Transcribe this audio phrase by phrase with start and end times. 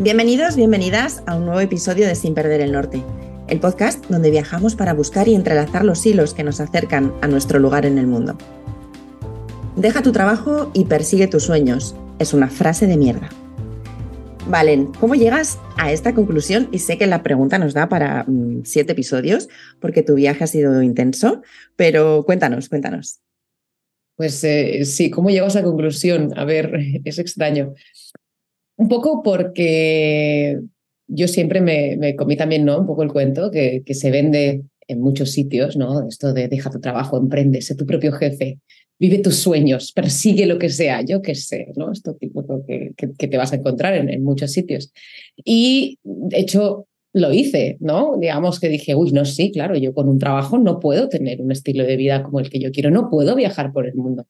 [0.00, 3.02] Bienvenidos, bienvenidas a un nuevo episodio de Sin Perder el Norte,
[3.48, 7.58] el podcast donde viajamos para buscar y entrelazar los hilos que nos acercan a nuestro
[7.58, 8.38] lugar en el mundo.
[9.74, 11.96] Deja tu trabajo y persigue tus sueños.
[12.20, 13.28] Es una frase de mierda.
[14.46, 16.68] Valen, ¿cómo llegas a esta conclusión?
[16.70, 19.48] Y sé que la pregunta nos da para mm, siete episodios,
[19.80, 21.42] porque tu viaje ha sido intenso,
[21.74, 23.18] pero cuéntanos, cuéntanos.
[24.14, 26.38] Pues eh, sí, ¿cómo llego a esa conclusión?
[26.38, 26.72] A ver,
[27.04, 27.74] es extraño.
[28.78, 30.60] Un poco porque
[31.08, 32.78] yo siempre me, comí también, ¿no?
[32.78, 36.06] Un poco el cuento que, que, se vende en muchos sitios, ¿no?
[36.08, 38.60] Esto de deja tu trabajo, emprende, sé tu propio jefe,
[39.00, 41.90] vive tus sueños, persigue lo que sea, yo qué sé, ¿no?
[41.90, 44.92] Esto tipo que, que, te vas a encontrar en, en, muchos sitios.
[45.44, 48.16] Y de hecho lo hice, ¿no?
[48.16, 51.50] Digamos que dije, uy, no, sí, claro, yo con un trabajo no puedo tener un
[51.50, 54.26] estilo de vida como el que yo quiero, no puedo viajar por el mundo.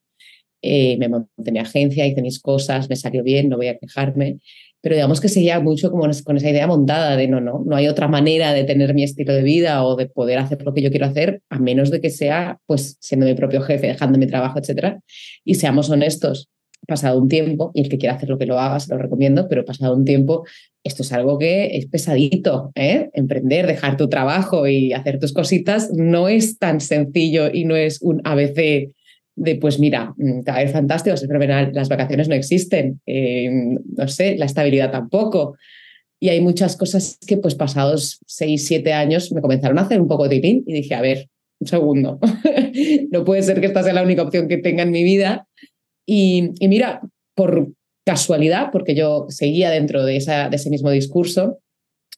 [0.63, 4.39] Eh, me monté mi agencia, hice mis cosas, me salió bien, no voy a quejarme,
[4.81, 7.89] pero digamos que seguía mucho como con esa idea montada de no, no, no hay
[7.89, 10.91] otra manera de tener mi estilo de vida o de poder hacer lo que yo
[10.91, 14.59] quiero hacer, a menos de que sea, pues, siendo mi propio jefe, dejando mi trabajo,
[14.59, 15.01] etcétera.
[15.45, 16.49] Y seamos honestos,
[16.87, 19.49] pasado un tiempo, y el que quiera hacer lo que lo haga, se lo recomiendo,
[19.49, 20.45] pero pasado un tiempo,
[20.85, 23.11] esto es algo que es pesadito, ¿eh?
[23.15, 28.01] Emprender, dejar tu trabajo y hacer tus cositas no es tan sencillo y no es
[28.01, 28.93] un ABC
[29.39, 31.27] de, pues mira, mm, cada vez fantástico, es
[31.73, 35.57] las vacaciones no existen, eh, no sé, la estabilidad tampoco.
[36.21, 40.09] Y hay muchas cosas que, pues pasados seis, siete años, me comenzaron a hacer un
[40.09, 41.29] poco de pin y dije, a ver,
[41.61, 42.19] un segundo,
[43.11, 45.47] no puede ser que esta sea la única opción que tenga en mi vida
[46.07, 47.01] y, mira,
[47.35, 47.73] por
[48.05, 51.59] casualidad, porque yo seguía dentro de, esa, de ese mismo discurso,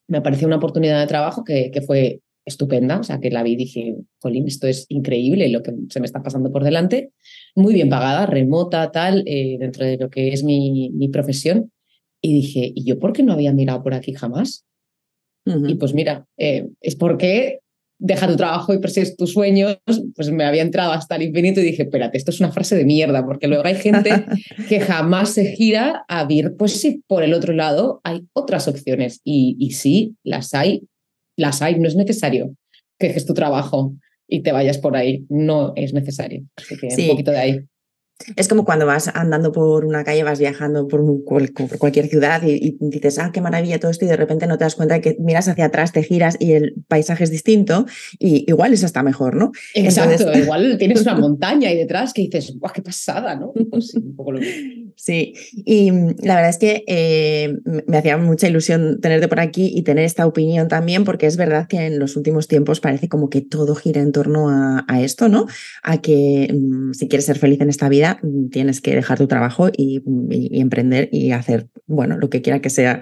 [0.07, 3.53] me apareció una oportunidad de trabajo que, que fue estupenda, o sea, que la vi
[3.53, 7.11] y dije, Colín, esto es increíble lo que se me está pasando por delante,
[7.55, 11.71] muy bien pagada, remota, tal, eh, dentro de lo que es mi, mi, profesión.
[12.21, 14.65] Y dije, ¿y yo por qué no había mirado por aquí jamás?
[15.45, 17.61] Y pues mira, eh, es porque
[17.97, 19.77] deja tu trabajo y persigues tus sueños,
[20.15, 22.83] pues me había entrado hasta el infinito y dije, espérate, esto es una frase de
[22.83, 24.09] mierda, porque luego hay gente
[24.69, 29.21] que jamás se gira a ver, pues sí, por el otro lado hay otras opciones
[29.23, 30.83] y, y sí, las hay,
[31.41, 32.55] las hay, no es necesario
[32.97, 33.95] que dejes tu trabajo
[34.27, 36.43] y te vayas por ahí, no es necesario.
[36.55, 37.59] Así que un poquito de ahí.
[38.35, 41.01] Es como cuando vas andando por una calle, vas viajando por,
[41.79, 44.75] cualquier ciudad y, dices, ah, qué maravilla todo esto, y de repente no te das
[44.75, 47.85] cuenta de que miras hacia atrás, te giras y el paisaje es distinto,
[48.19, 49.51] y igual es hasta mejor, ¿no?
[49.73, 53.35] Exacto, igual tienes una montaña ahí detrás que dices, ¡guau, qué pasada!
[53.35, 53.53] ¿no?
[53.71, 53.93] Pues
[54.95, 57.57] sí, y la verdad es que eh,
[57.87, 61.67] me hacía mucha ilusión tenerte por aquí y tener esta opinión también, porque es verdad
[61.67, 65.47] que en los últimos tiempos parece como que todo gira en torno a, esto, ¿no?
[65.83, 69.27] A que mm, si quieres ser feliz en esta vida, Mm, tienes que dejar tu
[69.27, 70.01] trabajo y,
[70.59, 73.01] emprender y hacer, bueno, lo que quiera que sea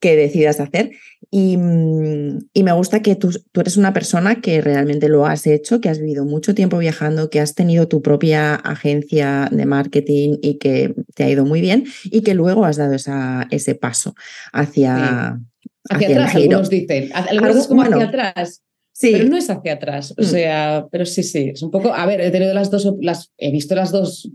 [0.00, 0.92] que decidas hacer.
[1.32, 5.80] Y, mm, me gusta que tú, tú, eres una persona que realmente lo has hecho,
[5.80, 10.58] que has vivido mucho tiempo viajando, que has tenido tu propia agencia de marketing y
[10.58, 14.14] que te ha ido muy bien y que luego has dado esa, ese paso
[14.52, 15.40] hacia...
[15.88, 17.10] Hacia, atrás, algunos dicen.
[17.14, 18.62] Algunos es como hacia atrás.
[18.92, 19.12] Sí.
[19.12, 20.12] Pero no es hacia atrás.
[20.18, 20.24] O mm.
[20.24, 21.50] sea, pero sí, sí.
[21.54, 21.94] Es un poco.
[21.94, 24.30] A ver, he tenido las dos, las, he visto las dos,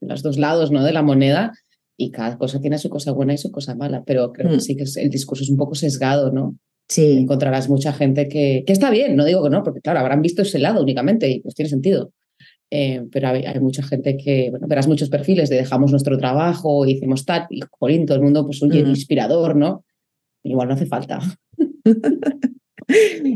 [0.00, 0.84] los dos lados ¿no?
[0.84, 1.52] de la moneda
[1.96, 4.04] y cada cosa tiene su cosa buena y su cosa mala.
[4.04, 4.60] Pero creo que mm.
[4.60, 6.56] sí que el discurso es un poco sesgado, ¿no?
[6.88, 7.18] Sí.
[7.18, 10.42] Encontrarás mucha gente que, que está bien, no digo que no, porque claro, habrán visto
[10.42, 12.12] ese lado únicamente y pues tiene sentido.
[12.70, 16.84] Eh, pero hay, hay, mucha gente que, bueno, verás muchos perfiles de dejamos nuestro trabajo,
[16.84, 18.88] hicimos tal, y jolín, todo el mundo, pues, oye, mm.
[18.88, 19.84] inspirador, ¿no?
[20.42, 21.20] Igual no hace falta.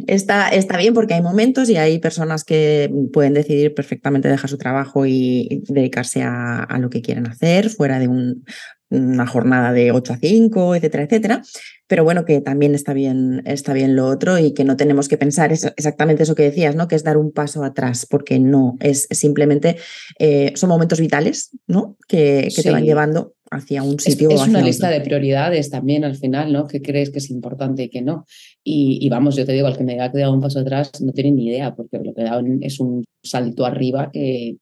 [0.06, 4.58] Está, está bien porque hay momentos y hay personas que pueden decidir perfectamente dejar su
[4.58, 8.44] trabajo y dedicarse a, a lo que quieren hacer fuera de un,
[8.90, 11.42] una jornada de 8 a 5, etcétera, etcétera.
[11.86, 15.16] Pero bueno, que también está bien, está bien lo otro y que no tenemos que
[15.16, 16.88] pensar exactamente eso que decías, ¿no?
[16.88, 19.76] Que es dar un paso atrás, porque no, es simplemente,
[20.18, 21.96] eh, son momentos vitales, ¿no?
[22.08, 24.30] Que, que te van llevando hacia un sitio.
[24.30, 26.66] Es, una lista de prioridades también al final, ¿no?
[26.66, 28.24] ¿Qué crees que es importante y qué no?
[28.64, 31.32] Y, vamos, yo te digo, al que me ha quedado un paso atrás no tiene
[31.32, 34.56] ni idea, porque lo que da es un salto arriba que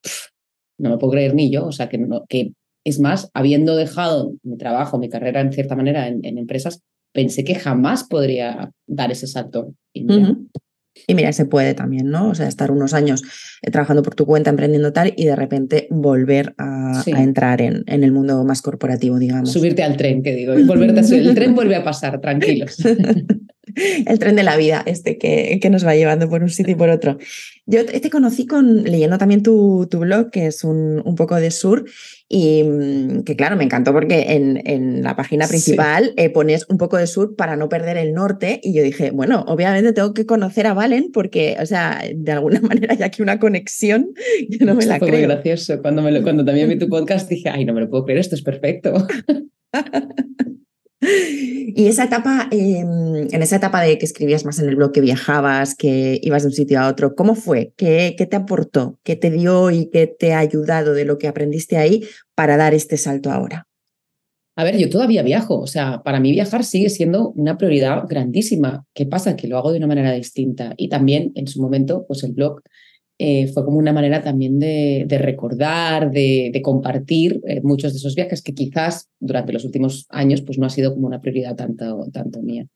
[0.79, 1.67] no me puedo creer ni yo.
[1.67, 2.53] O sea, que, no, que
[2.85, 6.81] es más, habiendo dejado mi trabajo, mi carrera en cierta manera en, empresas,
[7.13, 9.75] pensé que jamás podría dar ese salto.
[9.93, 10.07] Y
[11.07, 12.31] y mira, se puede también, ¿no?
[12.31, 13.23] O sea, estar unos años
[13.63, 18.05] eh, trabajando por tu cuenta, emprendiendo tal, y de repente volver a, entrar en, en,
[18.05, 19.53] el mundo más corporativo, digamos.
[19.53, 21.27] Subirte al tren, que digo, y volverte a subir.
[21.27, 22.77] El tren vuelve a pasar, tranquilos.
[24.07, 26.77] el tren de la vida, este que, que, nos va llevando por un sitio y
[26.77, 27.19] por otro.
[27.67, 31.51] Yo te conocí con, leyendo también tu, tu blog, que es un, un, poco de
[31.51, 31.85] sur,
[32.29, 36.77] y mm, que claro, me encantó porque en, en la página principal eh, pones un
[36.77, 40.27] poco de sur para no perder el norte, y yo dije, bueno, obviamente tengo que
[40.27, 44.13] conocer a Valen porque, o sea, de alguna manera hay aquí una conexión,
[44.49, 45.21] yo no me la fue creo.
[45.21, 45.81] muy gracioso.
[45.81, 48.21] Cuando, me lo, cuando también vi tu podcast dije, ay, no me lo puedo creer,
[48.21, 48.93] esto es perfecto.
[51.75, 55.01] Y esa etapa, eh, en esa etapa de que escribías más en el blog, que
[55.01, 57.73] viajabas, que ibas de un sitio a otro, ¿cómo fue?
[57.77, 58.99] ¿Qué, ¿Qué, te aportó?
[59.05, 62.75] ¿Qué te dio y qué te ha ayudado de lo que aprendiste ahí para dar
[62.75, 63.69] este salto ahora?
[64.57, 68.85] A ver, yo todavía viajo, o sea, para mí viajar sigue siendo una prioridad grandísima.
[68.93, 69.37] ¿Qué pasa?
[69.37, 70.75] Que lo hago de una manera distinta.
[70.77, 72.63] Y también en su momento, pues el blog
[73.21, 77.99] eh, fue como una manera también de, de recordar, de, de compartir eh, muchos de
[77.99, 81.57] esos viajes que quizás durante los últimos años pues no ha sido como una prioridad
[81.57, 82.67] tanto, tanto mía.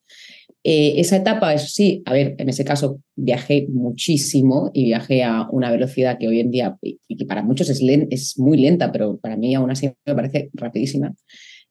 [0.65, 5.49] Eh, esa etapa, eso sí, a ver, en ese caso viajé muchísimo y viajé a
[5.50, 7.81] una velocidad que hoy en día, y que para muchos es,
[8.11, 11.15] es muy lenta, pero para mí aún así me parece rapidísima.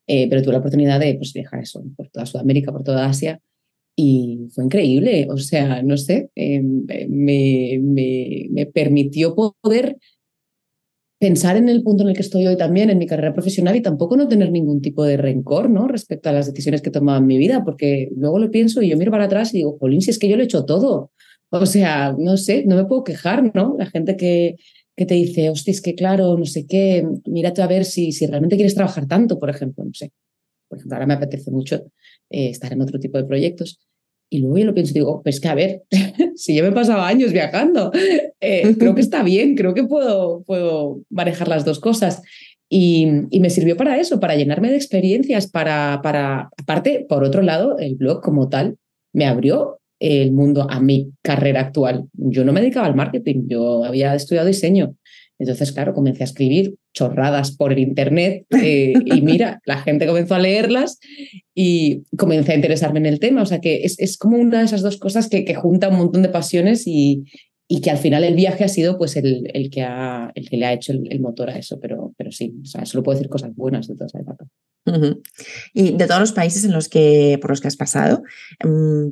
[0.05, 3.41] pero tuve la oportunidad de pues, viajar eso, por toda Sudamérica, por toda Asia,
[3.95, 9.97] y fue increíble, o sea, no sé, eh, me, me, permitió poder
[11.19, 13.81] pensar en el punto en el que estoy hoy también, en mi carrera profesional, y
[13.81, 15.87] tampoco no tener ningún tipo de rencor ¿no?
[15.87, 18.89] respecto a las decisiones que he tomado en mi vida, porque luego lo pienso y
[18.89, 21.11] yo miro para atrás y digo, Jolín, si es que yo lo he hecho todo.
[21.51, 23.75] O sea, no sé, no me puedo quejar, ¿no?
[23.77, 24.55] La gente que,
[24.95, 28.25] que te dice, hostia, es que claro, no sé qué, mírate a ver si, si
[28.25, 30.11] realmente quieres trabajar tanto, por ejemplo, no sé.
[30.71, 31.75] Por ejemplo, ahora me apetece mucho
[32.29, 33.77] eh, estar en otro tipo de proyectos.
[34.29, 35.81] Y luego yo lo pienso y digo, pues que a ver,
[36.35, 37.91] si yo me he pasado años viajando,
[38.39, 42.21] eh, creo que está bien, creo que puedo, puedo manejar las dos cosas.
[42.69, 47.41] Y, y, me sirvió para eso, para llenarme de experiencias, para, para, aparte, por otro
[47.41, 48.77] lado, el blog como tal
[49.11, 52.05] me abrió el mundo a mi carrera actual.
[52.13, 54.95] Yo no me dedicaba al marketing, yo había estudiado diseño.
[55.41, 60.35] Entonces, claro, comencé a escribir chorradas por el Internet eh, y mira, la gente comenzó
[60.35, 60.99] a leerlas
[61.55, 63.41] y comencé a interesarme en el tema.
[63.41, 65.97] O sea que es, es como una de esas dos cosas que, que, junta un
[65.97, 67.23] montón de pasiones y,
[67.67, 70.57] y, que al final el viaje ha sido pues el, el, que, ha, el que
[70.57, 71.79] le ha hecho el, el, motor a eso.
[71.79, 74.45] Pero, pero sí, o sea, solo puedo decir cosas buenas de toda esa etapa.
[74.85, 75.21] Uh -huh.
[75.73, 78.21] Y de todos los países en los que, por los que has pasado,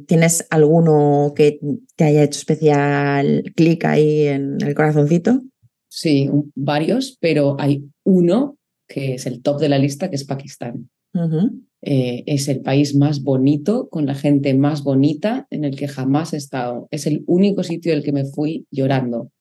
[0.08, 1.60] ¿tienes alguno que
[1.96, 5.42] te haya hecho especial clic ahí en el corazoncito?
[5.90, 8.58] Sí, varios, pero hay uno
[8.88, 10.90] que es el top de la lista, que es Pakistán.
[11.14, 11.62] Uh -huh.
[11.82, 16.34] eh, es el país más bonito, con la gente más bonita en el que jamás
[16.34, 16.88] he estado.
[16.92, 19.32] Es el único sitio del que me fui llorando.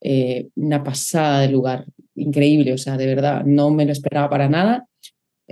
[0.00, 4.48] Eh, una pasada de lugar, increíble, o sea, de verdad, no me lo esperaba para
[4.48, 4.86] nada.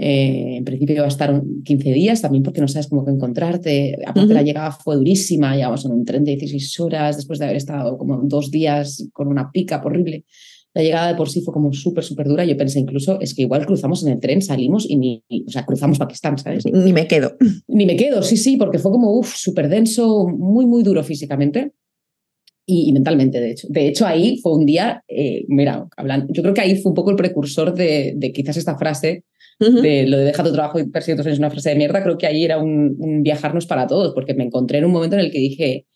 [0.01, 3.99] Eh, en principio iba a estar 15 días, también porque no sabes cómo que encontrarte.
[4.07, 4.35] Aparte, uh -huh.
[4.35, 7.99] la llegada fue durísima, llevamos en un tren de 16 horas después de haber estado
[7.99, 10.25] como dos días con una pica horrible.
[10.73, 12.45] La llegada de por sí fue como súper, súper dura.
[12.45, 15.67] Yo pensé incluso, es que igual cruzamos en el tren, salimos y ni, o sea,
[15.67, 16.65] cruzamos Pakistán, ¿sabes?
[16.65, 17.37] Ni me quedo.
[17.67, 21.73] Ni me quedo, sí, sí, porque fue como, uff, súper denso, muy, muy duro físicamente.
[22.65, 23.67] Y, mentalmente, de hecho.
[23.69, 26.95] De hecho, ahí fue un día, eh, mira, hablando, yo creo que ahí fue un
[26.95, 29.25] poco el precursor de, de quizás esta frase
[29.61, 29.81] Uh -huh.
[29.81, 32.03] de lo de deja tu trabajo y persigue tus sueños es una frase de mierda,
[32.03, 35.17] creo que ahí era un, un, viajarnos para todos, porque me encontré en un momento
[35.17, 35.87] en el que dije,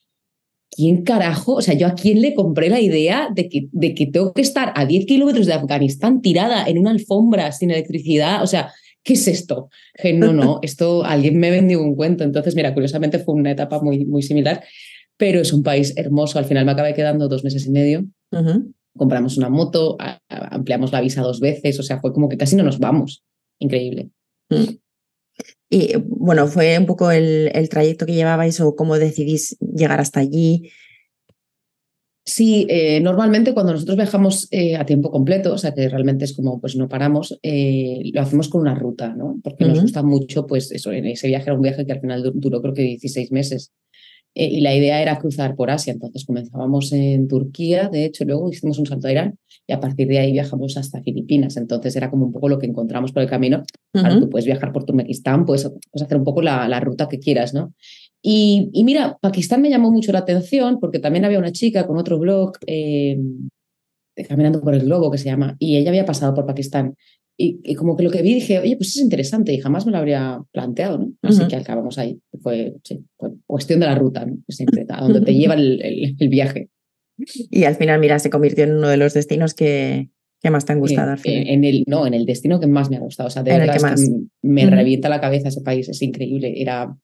[0.72, 1.54] ¿quién carajo?
[1.54, 4.42] O sea, yo a quién le compré la idea de que, de que tengo que
[4.42, 8.72] estar a 10 kilómetros de Afganistán tirada en una alfombra sin electricidad, o sea,
[9.04, 9.68] ¿qué es esto?
[9.94, 12.24] Que no, no, esto alguien me vendió un cuento.
[12.24, 14.64] Entonces, mira, curiosamente fue una etapa muy, muy similar,
[15.16, 16.38] pero es un país hermoso.
[16.38, 18.00] Al final me acabé quedando dos meses y medio.
[18.32, 18.72] Uh -huh.
[18.96, 19.96] Compramos una moto,
[20.28, 23.22] ampliamos la visa dos veces, o sea, fue como que casi no nos vamos
[23.62, 24.10] increíble.
[24.50, 24.76] Mm.
[25.70, 30.20] Y bueno, fue un poco el, el, trayecto que llevabais o cómo decidís llegar hasta
[30.20, 30.70] allí.
[32.24, 36.34] Sí, eh, normalmente cuando nosotros viajamos eh, a tiempo completo, o sea que realmente es
[36.34, 39.40] como pues no paramos, eh, lo hacemos con una ruta, ¿no?
[39.42, 39.70] Porque uh -huh.
[39.70, 42.62] nos gusta mucho, pues eso, en ese viaje era un viaje que al final duró
[42.62, 43.72] creo que 16 meses.
[44.34, 48.50] Eh, y la idea era cruzar por Asia, entonces comenzábamos en Turquía, de hecho luego
[48.50, 52.10] hicimos un salto a Irán y a partir de ahí viajamos hasta Filipinas, entonces era
[52.10, 53.62] como un poco lo que encontramos por el camino.
[53.94, 54.04] Uh -huh.
[54.04, 57.18] Ahora tú puedes viajar por Turkmenistán, puedes, puedes hacer un poco la, la ruta que
[57.18, 57.74] quieras, ¿no?
[58.24, 61.98] Y, y, mira, Pakistán me llamó mucho la atención porque también había una chica con
[61.98, 63.18] otro blog, eh,
[64.28, 66.94] Caminando por el Globo, que se llama, y ella había pasado por Pakistán.
[67.36, 69.92] Y, y, como que lo que vi dije, oye, pues es interesante y jamás me
[69.92, 71.12] lo habría planteado, ¿no?
[71.22, 71.48] Así uh -huh.
[71.48, 72.20] que acabamos ahí.
[72.42, 74.36] Fue, sí, fue, cuestión de la ruta, ¿no?
[74.48, 76.68] Siempre, a donde te lleva el, el, el, viaje.
[77.50, 80.10] Y al final, mira, se convirtió en uno de los destinos que,
[80.42, 81.14] que más te han gustado.
[81.24, 83.28] En, en, el, no, en el destino que más me ha gustado.
[83.28, 84.12] O sea, de verdad es que
[84.42, 84.70] me uh -huh.
[84.70, 86.60] revienta la cabeza ese país, es increíble.
[86.60, 86.94] Era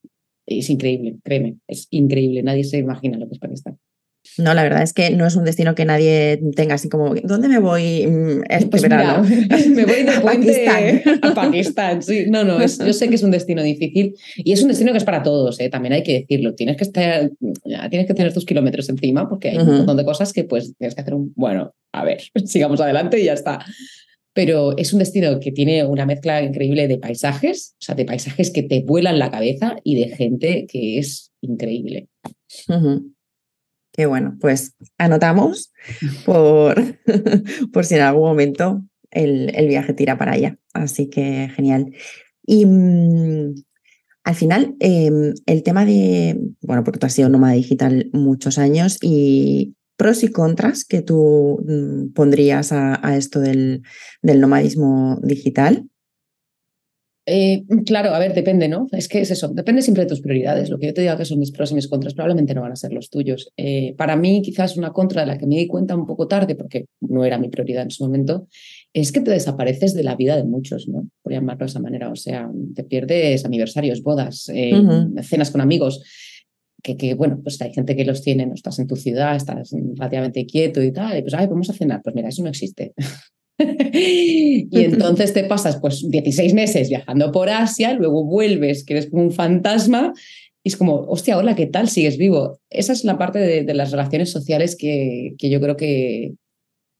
[0.48, 2.42] es increíble, créeme, es increíble.
[2.42, 3.78] Nadie se imagina lo que es Pakistán.
[4.36, 7.48] No, la verdad es que no es un destino que nadie tenga así como, ¿dónde
[7.48, 9.22] me voy mm, este pues verano?
[9.70, 12.02] me voy de puente a Pakistán.
[12.02, 14.98] Sí, no, no, yo sé que es un destino difícil y es un destino que
[14.98, 15.68] es para todos, ¿eh?
[15.68, 16.54] también hay que decirlo.
[16.54, 17.30] Tienes que, estar,
[17.90, 20.94] tienes que tener tus kilómetros encima porque hay un montón de cosas que pues tienes
[20.94, 23.64] que hacer un, bueno, a ver, sigamos adelante y ya está.
[24.34, 28.52] Pero es un destino que tiene una mezcla increíble de paisajes, o sea, de paisajes
[28.52, 32.08] que te vuelan la cabeza y de gente que es increíble.
[33.98, 35.72] Qué bueno, pues anotamos
[36.24, 36.76] por,
[37.72, 40.56] por si en algún momento el, viaje tira para allá.
[40.72, 41.92] Así que genial.
[42.46, 43.56] Y mm,
[44.22, 48.98] al final, em, el tema de, bueno, porque tú has sido nómada digital muchos años
[49.02, 53.82] y pros y contras que tú mm, pondrías a, esto del,
[54.22, 55.88] del nomadismo digital.
[57.30, 58.86] Eh, claro, a ver, depende, ¿no?
[58.90, 60.70] Es que es eso, depende siempre de tus prioridades.
[60.70, 62.72] Lo que yo te diga que son mis pros y mis contras probablemente no van
[62.72, 63.52] a ser los tuyos.
[63.58, 66.54] Eh, para mí, quizás una contra de la que me di cuenta un poco tarde,
[66.54, 68.48] porque no era mi prioridad en su momento,
[68.94, 71.06] es que te desapareces de la vida de muchos, ¿no?
[71.22, 72.10] Por llamarlo de esa manera.
[72.10, 74.72] O sea, te pierdes aniversarios, bodas, eh,
[75.22, 76.02] cenas con amigos.
[76.82, 79.72] Que, que, bueno, pues hay gente que los tiene, no estás en tu ciudad, estás
[79.72, 82.00] relativamente quieto y tal, y pues, ay, vamos a cenar.
[82.02, 82.94] Pues mira, eso no existe.
[83.92, 89.24] y entonces te pasas pues 16 meses viajando por Asia, luego vuelves, que eres como
[89.24, 90.12] un fantasma,
[90.62, 91.88] y es como, hostia, hola, ¿qué tal?
[91.88, 92.60] Sigues vivo.
[92.70, 96.34] Esa es la parte de, las relaciones sociales que, que yo creo que,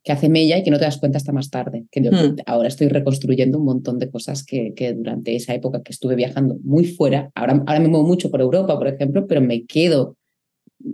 [0.04, 1.84] que, hace mella y que no te das cuenta hasta más tarde.
[1.90, 2.36] Que hmm.
[2.46, 6.56] ahora estoy reconstruyendo un montón de cosas que, que, durante esa época que estuve viajando
[6.62, 10.16] muy fuera, ahora, ahora me muevo mucho por Europa, por ejemplo, pero me quedo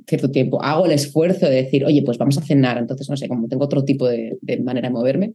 [0.06, 3.28] cierto tiempo, hago el esfuerzo de decir, oye, pues vamos a cenar, entonces no sé,
[3.28, 5.34] como tengo otro tipo de, manera de moverme,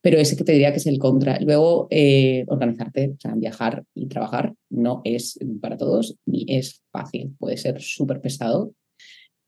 [0.00, 1.38] pero ese que te diría que es el contra.
[1.40, 7.34] Luego, eh, organizarte, o sea, viajar y trabajar no es para todos ni es fácil,
[7.38, 8.74] puede ser súper pesado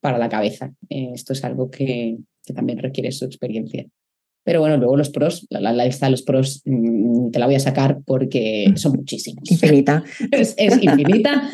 [0.00, 0.74] para la cabeza.
[0.88, 3.86] Eh, esto es algo que, que también requiere su experiencia.
[4.44, 7.60] Pero bueno, luego los pros, la, lista de los pros mm, te la voy a
[7.60, 8.76] sacar porque mm.
[8.76, 9.50] son muchísimos.
[9.50, 10.04] Infinita.
[10.30, 11.50] es, infinita.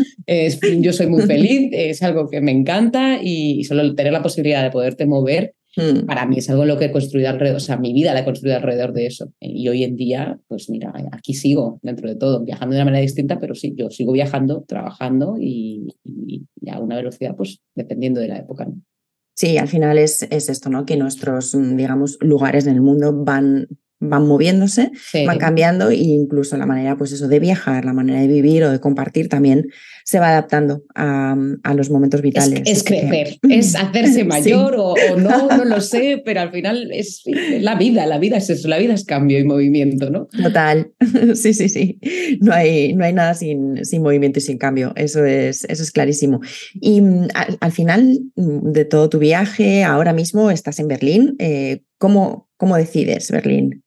[0.81, 4.71] yo soy muy feliz, es algo que me encanta y, solo tener la posibilidad de
[4.71, 6.07] poderte mover, mm.
[6.07, 8.21] para mí es algo en lo que he construido alrededor, o sea, mi vida la
[8.21, 9.33] he construido alrededor de eso.
[9.39, 13.03] Y hoy en día, pues mira, aquí sigo dentro de todo, viajando de una manera
[13.03, 18.29] distinta, pero sí, yo sigo viajando, trabajando y, y a una velocidad, pues dependiendo de
[18.29, 18.67] la época.
[19.41, 20.85] Sí, al final es, es esto, ¿no?
[20.85, 23.69] Que nuestros, mm, digamos, lugares en el mundo van
[24.01, 24.91] van moviéndose,
[25.27, 28.71] van cambiando e incluso la manera, pues eso, de viajar, la manera de vivir o
[28.71, 29.69] de compartir también
[30.05, 32.63] se va adaptando a, a los momentos vitales.
[32.65, 37.23] Es, crecer, es hacerse mayor o, no, no lo sé, pero al final es
[37.61, 40.27] la vida, la vida es eso, la vida es cambio y movimiento, ¿no?
[40.27, 40.93] Total,
[41.35, 42.01] sí, sí, sí.
[42.41, 45.93] No hay, no hay nada sin, sin movimiento y sin cambio, eso es, eso es
[45.93, 46.41] clarísimo.
[46.75, 47.29] Y mm,
[47.61, 52.77] al, final mm, de todo tu viaje, ahora mismo estás en Berlín, eh, ¿cómo, ¿cómo
[52.77, 53.83] decides Berlín?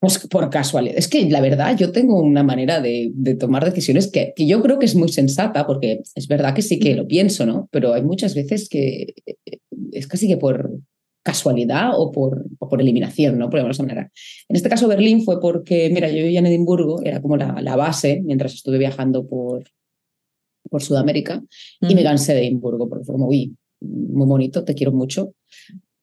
[0.00, 0.96] Pues por casualidad.
[0.96, 4.78] Es que la verdad, yo tengo una manera de, tomar decisiones que, que, yo creo
[4.78, 7.68] que es muy sensata, porque es verdad que sí que lo pienso, ¿no?
[7.70, 9.58] Pero hay muchas veces que eh,
[9.92, 10.70] es casi que por
[11.22, 13.50] casualidad o por, por eliminación, ¿no?
[13.50, 14.10] Por esa manera.
[14.48, 17.76] En este caso, Berlín fue porque, mira, yo vivía en Edimburgo, era como la, la
[17.76, 19.64] base mientras estuve viajando por,
[20.70, 21.42] por Sudamérica
[21.82, 25.34] y me cansé de Edimburgo porque fue como, uy, muy bonito, te quiero mucho.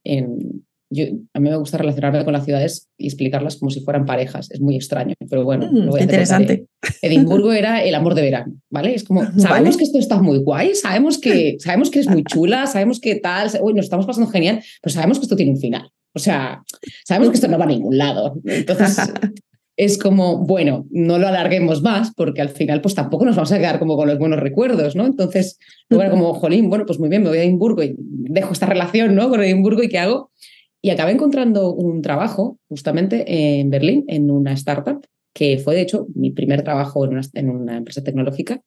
[0.04, 4.06] En, yo, a mí me gusta relacionarme con las ciudades y explicarlas como si fueran
[4.06, 4.50] parejas.
[4.52, 5.70] Es muy extraño, pero bueno.
[5.72, 6.68] Mm, interesante.
[7.02, 8.96] Edimburgo era el amor de verano, ¿vale?
[8.96, 12.68] Es como, sabemos que esto está muy guay, sabemos que, sabemos que es muy chula,
[12.68, 15.92] sabemos que tal, uy, nos estamos pasando genial, pero sabemos que esto tiene un final.
[16.14, 16.64] O sea,
[17.06, 18.40] sabemos que esto no va a ningún lado.
[18.46, 18.98] Entonces,
[19.78, 23.60] es como, bueno, no lo alarguemos más porque al final pues tampoco nos vamos a
[23.60, 25.06] quedar como con los buenos recuerdos, ¿no?
[25.06, 28.66] Entonces, luego como, jolín, bueno, pues muy bien, me voy a Edimburgo y dejo esta
[28.66, 29.30] relación, ¿no?
[29.30, 30.32] Con Edimburgo y ¿qué hago?
[30.82, 36.08] Y acabé encontrando un trabajo justamente en Berlín, en una startup, que fue de hecho
[36.16, 38.62] mi primer trabajo en una, empresa tecnológica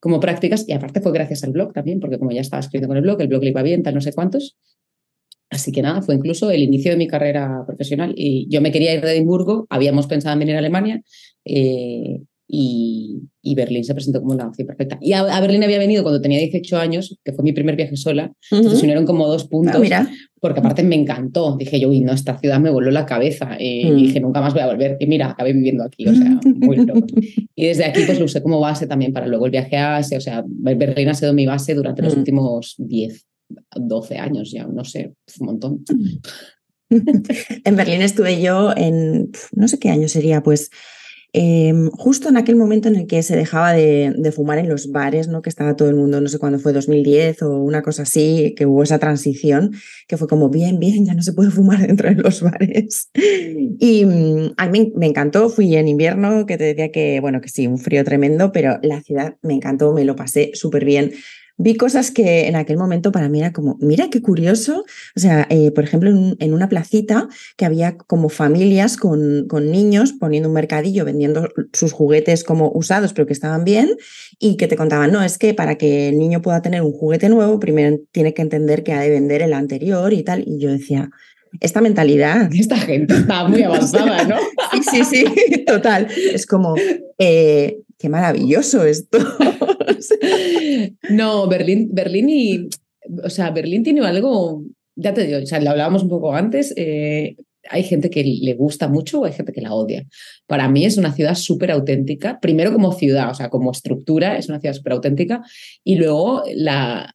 [0.00, 2.96] como prácticas y aparte fue gracias al blog también, porque como ya estaba escribiendo con
[2.96, 4.56] el blog, el blog le iba bien, tal no sé cuántos.
[5.48, 8.94] Así que nada, fue incluso el inicio de mi carrera profesional y yo me quería
[8.94, 11.02] ir de Edimburgo, habíamos pensado en venir a Alemania
[11.44, 12.22] eh,
[12.54, 14.98] y, Berlín se presentó como la opción perfecta.
[15.00, 18.30] Y a, Berlín había venido cuando tenía 18 años, que fue mi primer viaje sola,
[18.42, 20.06] se unieron como dos puntos, ah,
[20.38, 21.56] porque aparte me encantó.
[21.56, 23.96] Dije yo, uy, no, esta ciudad me voló la cabeza y mm.
[23.96, 24.98] dije, nunca más voy a volver.
[25.00, 27.06] Y mira, acabé viviendo aquí, o sea, muy loco.
[27.54, 30.18] y desde aquí pues lo usé como base también para luego el viaje a Asia,
[30.18, 32.18] o sea, Berlín ha sido mi base durante los mm.
[32.18, 33.26] últimos 10,
[33.76, 35.84] 12 años ya, no sé, un montón.
[36.90, 40.68] en Berlín estuve yo en, no sé qué año sería, pues
[41.32, 44.90] em, justo en aquel momento en el que se dejaba de, de, fumar en los
[44.90, 45.42] bares, ¿no?
[45.42, 48.66] que estaba todo el mundo, no sé cuándo fue, 2010 o una cosa así, que
[48.66, 49.72] hubo esa transición,
[50.08, 53.10] que fue como, bien, bien, ya no se puede fumar dentro de los bares.
[53.14, 57.48] Y mm, a mí me encantó, fui en invierno, que te decía que, bueno, que
[57.48, 61.12] sí, un frío tremendo, pero la ciudad me encantó, me lo pasé súper bien
[61.62, 64.84] vi cosas que en aquel momento para mí era como, mira qué curioso.
[65.16, 70.12] O sea, eh, por ejemplo, en, una placita que había como familias con, con, niños
[70.12, 73.96] poniendo un mercadillo, vendiendo sus juguetes como usados, pero que estaban bien,
[74.38, 77.28] y que te contaban, no, es que para que el niño pueda tener un juguete
[77.28, 80.42] nuevo, primero tiene que entender que ha de vender el anterior y tal.
[80.46, 81.10] Y yo decía,
[81.60, 82.50] esta mentalidad.
[82.58, 84.36] Esta gente está muy avanzada, ¿no?
[84.90, 86.08] sí, sí, sí, total.
[86.32, 86.74] Es como,
[87.18, 89.18] eh, qué maravilloso esto.
[91.10, 92.68] no, Berlín, Berlín y,
[93.22, 94.64] o sea, Berlín tiene algo,
[94.96, 97.36] ya te digo, o sea, lo hablábamos un poco antes, eh,
[97.70, 100.04] hay gente que le gusta mucho o hay gente que la odia.
[100.46, 104.48] Para mí es una ciudad súper auténtica, primero como ciudad, o sea, como estructura, es
[104.48, 105.42] una ciudad súper auténtica,
[105.84, 107.14] y luego la,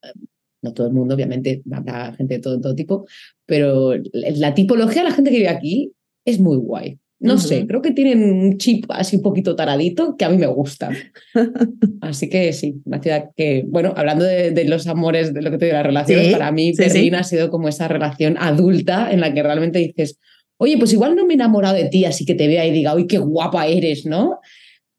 [0.68, 3.06] no todo el mundo, obviamente, habrá gente de todo, todo tipo,
[3.46, 5.92] pero la tipología de la gente que vive aquí
[6.26, 7.00] es muy guay.
[7.20, 10.46] No sé, creo que tienen un chip así un poquito taradito que a mí me
[10.46, 10.92] gusta.
[12.02, 15.66] Así que sí, una ciudad que, bueno, hablando de, los amores, de lo que te
[15.66, 19.42] digo, las relaciones, para mí Berlín ha sido como esa relación adulta en la que
[19.42, 20.20] realmente dices,
[20.58, 22.94] oye, pues igual no me he enamorado de ti, así que te vea y diga,
[22.94, 24.40] uy, qué guapa eres, ¿no?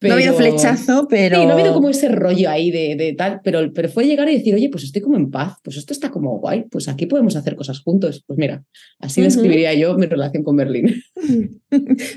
[0.01, 1.41] No ha habido flechazo, pero.
[1.41, 4.29] Sí, no ha habido como ese rollo ahí de, de, tal, pero, pero fue llegar
[4.29, 7.07] y decir, oye, pues estoy como en paz, pues esto está como guay, pues aquí
[7.07, 8.23] podemos hacer cosas juntos.
[8.27, 8.63] Pues mira,
[9.01, 11.03] así describiría yo mi relación con Berlín.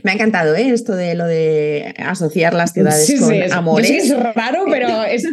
[0.03, 0.69] Me ha encantado ¿eh?
[0.69, 3.88] esto de lo de asociar las ciudades con es, amores.
[3.88, 5.23] Sí, es raro, pero es,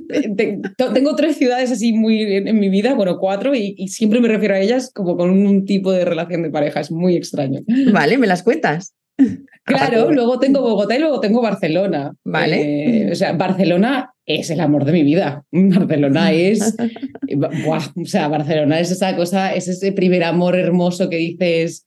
[0.95, 4.55] tengo tres ciudades así muy en, mi vida, bueno, cuatro, y, y, siempre me refiero
[4.55, 7.61] a ellas como con un tipo de relación de pareja, es muy extraño.
[7.93, 8.95] Vale, ¿me las cuentas?
[9.69, 12.13] Claro, luego tengo Bogotá y luego tengo Barcelona.
[12.25, 13.07] Vale.
[13.07, 15.45] Eh, o sea, Barcelona es el amor de mi vida.
[15.53, 16.75] Barcelona es.
[16.77, 21.85] o sea, Barcelona es esa cosa, es ese primer amor hermoso que dices.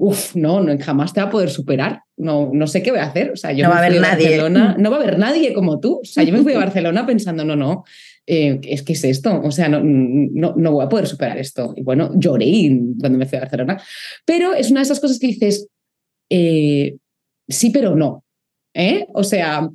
[0.00, 2.02] Uf, no, no, jamás te va a poder superar.
[2.16, 3.32] No, no sé qué voy a hacer.
[3.32, 4.26] O sea, yo no va a haber nadie.
[4.26, 6.00] Barcelona, no va a haber nadie como tú.
[6.02, 7.82] O sea, yo me fui a Barcelona pensando, no, no,
[8.24, 9.40] eh, es que es esto.
[9.42, 11.74] O sea, no, no, no voy a poder superar esto.
[11.76, 13.82] Y bueno, lloré cuando me fui a Barcelona.
[14.24, 15.66] Pero es una de esas cosas que dices,
[16.30, 16.96] eh,
[17.48, 18.24] sí, pero no.
[18.74, 19.06] ¿eh?
[19.12, 19.68] O sea,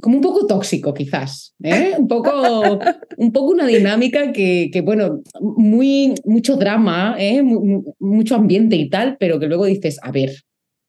[0.00, 1.94] como un poco tóxico quizás, ¿eh?
[1.98, 2.80] un, poco,
[3.16, 7.42] un poco una dinámica que, que bueno, muy, mucho drama, ¿eh?
[7.98, 10.32] mucho ambiente y tal, pero que luego dices, a ver,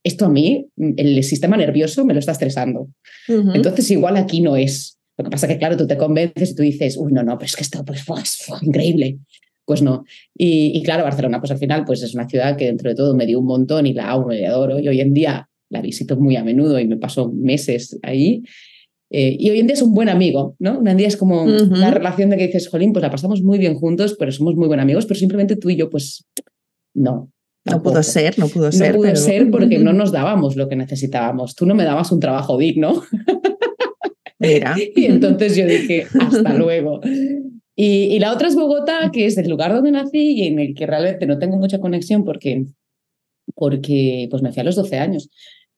[0.04, 0.67] esto a mí,
[0.98, 2.89] el sistema nervioso me lo está estresando.
[3.28, 4.98] Entonces igual aquí no es.
[5.15, 7.46] Lo que pasa que, claro, tú te convences y tú dices, uy, no, no, pero
[7.46, 9.20] es que esto pues, fue, fue increíble.
[9.63, 10.04] Pues no.
[10.36, 13.15] Y, y, claro, Barcelona, pues al final, pues es una ciudad que dentro de todo
[13.15, 14.80] me dio un montón y la amo y la adoro.
[14.80, 18.43] Y hoy en día la visito muy a menudo y me paso meses ahí.
[19.10, 20.79] Eh, y hoy en día es un buen amigo, ¿no?
[20.79, 23.57] Hoy en día es como una relación de que dices, Jolín, pues la pasamos muy
[23.57, 26.25] bien juntos, pero somos muy buenos amigos, pero simplemente tú y yo, pues
[26.93, 27.29] no.
[27.65, 28.95] No pudo ser, no pudo ser.
[28.95, 31.55] No pudo ser porque no nos dábamos lo que necesitábamos.
[31.55, 33.03] Tú no me dabas un trabajo digno.
[34.39, 34.75] Mira.
[34.77, 37.01] y entonces yo dije, hasta luego.
[37.75, 40.73] Y, y, la otra es Bogotá, que es el lugar donde nací y en el
[40.73, 42.65] que realmente no tengo mucha conexión porque,
[43.53, 45.29] porque pues me fui a los 12 años.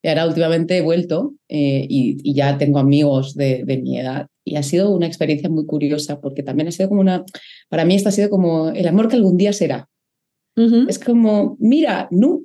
[0.03, 4.63] Y ahora últimamente he vuelto eh, y, ya tengo amigos de, mi edad y ha
[4.63, 7.23] sido una experiencia muy curiosa porque también ha sido como una,
[7.69, 9.89] para mí esto ha sido como el amor que algún día será.
[10.87, 12.43] Es como, mira, no,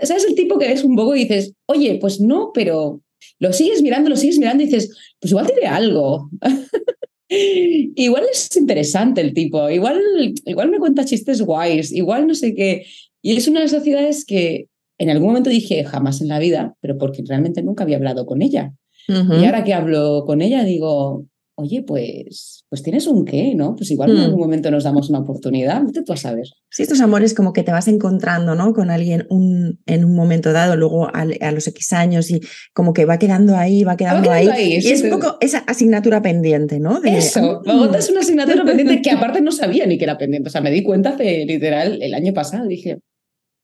[0.00, 3.02] ¿sabes el tipo que es un poco y dices, oye, pues no, pero
[3.38, 6.30] lo sigues mirando, lo sigues mirando y dices, pues igual tiene algo.
[7.28, 10.00] igual es interesante el tipo, igual,
[10.46, 12.86] igual me cuenta chistes guays, igual no sé qué.
[13.20, 16.76] Y es una de esas ciudades que en algún momento dije jamás en la vida,
[16.80, 18.72] pero porque realmente nunca había hablado con ella.
[19.08, 21.26] Y ahora que hablo con ella, digo,
[21.56, 23.74] oye, pues, pues tienes un qué, ¿no?
[23.76, 24.20] Pues igual en mm.
[24.20, 26.46] algún momento nos damos una oportunidad, vete tú a saber.
[26.70, 28.72] Sí, estos amores como que te vas encontrando, ¿no?
[28.72, 32.40] Con alguien un, en un momento dado, luego a, los X años y
[32.72, 34.48] como que va quedando ahí, va quedando, ahí.
[34.80, 37.00] Y es un poco esa asignatura pendiente, ¿no?
[37.00, 40.48] De, Eso, Bogotá es una asignatura pendiente que aparte no sabía ni que era pendiente.
[40.48, 42.98] O sea, me di cuenta hace literal el año pasado, dije,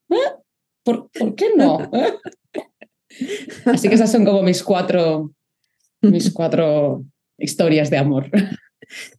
[0.09, 0.15] ¿Eh?
[0.83, 1.89] ¿Por, qué no?
[3.65, 5.31] Así que esas son como mis cuatro,
[6.01, 7.03] mis cuatro
[7.37, 8.29] historias de amor.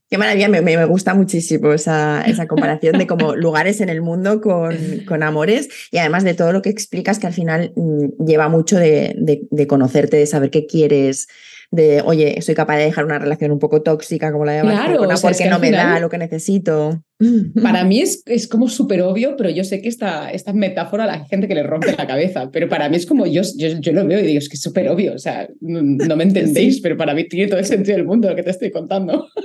[0.08, 4.40] Qué maravilla, me, me, gusta muchísimo esa, esa comparación de como lugares en el mundo
[4.40, 8.48] con, con, amores y además de todo lo que explicas que al final mm, lleva
[8.48, 11.28] mucho de, de, conocerte, de saber qué quieres,
[11.70, 15.06] de, oye, soy capaz de dejar una relación un poco tóxica como la de claro,
[15.22, 17.04] porque no me da lo que necesito.
[17.62, 21.06] Para mí es, es como súper obvio, pero yo sé que esta, esta metáfora a
[21.06, 23.92] la gente que le rompe la cabeza, pero para mí es como yo, yo, yo
[23.92, 26.96] lo veo y digo, es que es súper obvio, o sea, no, me entendéis, pero
[26.96, 29.28] para mí tiene todo el sentido del mundo lo que te estoy contando.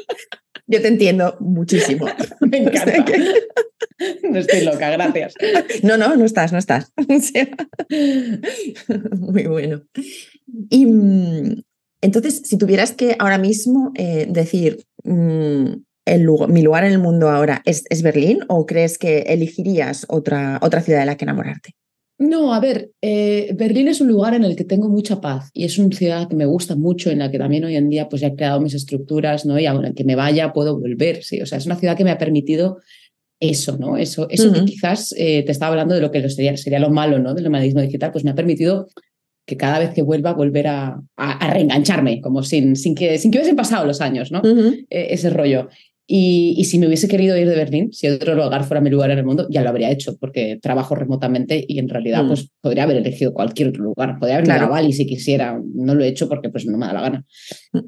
[0.67, 2.07] Yo te entiendo muchísimo.
[2.39, 3.05] Me encanta.
[4.23, 5.35] No estoy loca, gracias.
[5.83, 6.91] No, no, no estás, no estás.
[9.19, 9.83] Muy bueno.
[10.71, 11.61] Y mm,
[12.05, 15.65] entonces, si tuvieras que ahora mismo eh, decir mm,
[16.05, 20.59] el mi lugar en el mundo ahora es, es, Berlín o crees que elegirías otra,
[20.61, 21.71] otra ciudad de la que enamorarte?
[22.17, 25.65] No, a ver, eh, Berlín es un lugar en el que tengo mucha paz y
[25.65, 28.21] es una ciudad que me gusta mucho, en la que también hoy en día pues
[28.21, 29.59] ya he creado mis estructuras, ¿no?
[29.59, 31.41] Y aunque me vaya puedo volver, sí.
[31.41, 32.77] O sea, es una ciudad que me ha permitido
[33.39, 33.97] eso, ¿no?
[33.97, 37.19] Eso, eso que quizás eh, te estaba hablando de lo que sería, sería lo malo,
[37.19, 37.33] ¿no?
[37.33, 38.87] Del nomadismo digital, pues me ha permitido
[39.45, 43.37] que cada vez que vuelva volver a, a, reengancharme, como sin, sin, que, sin que
[43.37, 44.41] hubiesen pasado los años, ¿no?
[44.43, 45.69] E, ese rollo.
[46.07, 49.17] Y, si me hubiese querido ir de Berlín, si otro lugar fuera mi lugar en
[49.17, 52.27] el mundo, ya lo habría hecho, porque trabajo remotamente y en realidad mm.
[52.27, 54.19] pues podría haber elegido cualquier otro lugar.
[54.19, 55.59] Podría haber ido a Bali si quisiera.
[55.73, 57.25] No lo he hecho porque pues no me da la gana.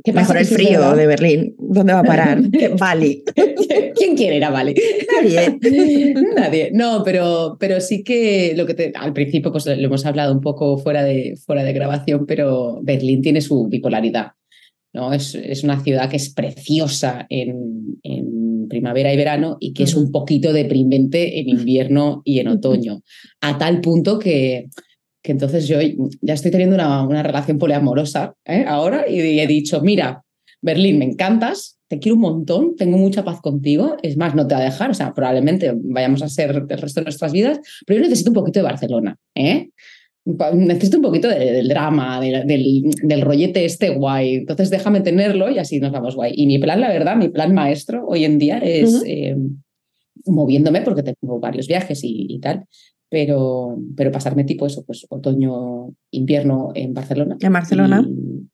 [0.04, 1.56] ¿Qué Mejor el frío de Berlín.
[1.60, 2.42] ¿Dónde va a parar?
[2.80, 3.24] Bali.
[3.96, 4.74] ¿Quién quiere ir a Bali?
[5.14, 5.60] Nadie.
[6.36, 6.72] Nadie.
[6.74, 10.42] No, pero, pero sí que lo que te, al principio pues lo hemos hablado un
[10.42, 14.32] poco fuera de, fuera de grabación, pero Berlín tiene su bipolaridad.
[14.94, 15.14] ¿No?
[15.14, 19.96] Es, es, una ciudad que es preciosa en, en primavera y verano y que es
[19.96, 23.02] un poquito deprimente en invierno y en otoño,
[23.42, 24.68] a tal punto que,
[25.22, 25.78] que entonces yo
[26.22, 28.66] ya estoy teniendo una, una relación poliamorosa ¿eh?
[28.68, 30.24] ahora y he dicho, mira,
[30.62, 34.56] Berlín, me encantas, te quiero un montón, tengo mucha paz contigo, es más, no te
[34.56, 38.00] va a dejar, o sea, probablemente vayamos a ser el resto de nuestras vidas, pero
[38.00, 39.70] yo necesito un poquito de Barcelona, ¿eh?
[40.54, 44.36] Necesito un poquito del drama, del, del, rollete este guay.
[44.36, 46.34] Entonces déjame tenerlo y así nos vamos guay.
[46.36, 49.36] Y mi plan, la verdad, mi plan maestro hoy en día es eh,
[50.26, 52.66] moviéndome, porque tengo varios viajes y, tal,
[53.10, 57.38] pero, pero pasarme tipo eso, pues otoño, invierno en Barcelona.
[57.40, 58.06] En Barcelona.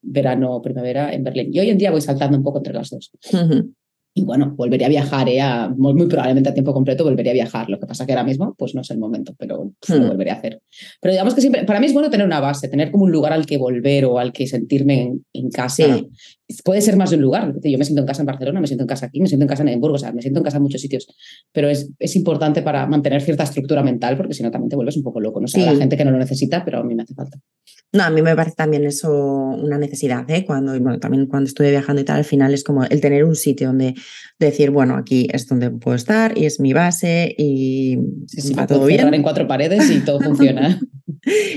[0.02, 1.50] verano, primavera en Berlín.
[1.52, 3.12] Y hoy en día voy saltando un poco entre las dos.
[4.16, 5.42] Y bueno, volvería a viajar, ¿eh?
[5.76, 7.68] muy, probablemente a tiempo completo volvería a viajar.
[7.70, 10.08] Lo que pasa que ahora mismo, pues no es el momento, pero lo hmm.
[10.08, 10.62] volveré a hacer.
[11.02, 13.34] Pero digamos que siempre, para mí es bueno tener una base, tener como un lugar
[13.34, 16.00] al que volver o al que sentirme en, casa.
[16.64, 17.56] Puede ser más de un lugar.
[17.64, 19.50] Yo me siento en casa en Barcelona, me siento en casa aquí, me siento en
[19.50, 21.08] casa en Edimburgo, o sea, me siento en casa en muchos sitios.
[21.52, 24.96] Pero es, es importante para mantener cierta estructura mental, porque si no también te vuelves
[24.96, 25.42] un poco loco.
[25.42, 27.40] No sé, la gente que no lo necesita, pero a mí me hace falta.
[27.94, 30.46] No, a mí me parece también eso una necesidad, ¿eh?
[30.46, 33.36] Cuando, bueno, también cuando estuve viajando y tal, al final es como el tener un
[33.36, 33.94] sitio donde
[34.40, 38.88] decir, bueno, aquí es donde puedo estar y es mi base y sí, va todo
[38.88, 39.14] bien.
[39.14, 40.80] en cuatro paredes y todo funciona.